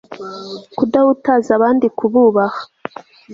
[0.77, 2.61] kudahutaza abandi kububaha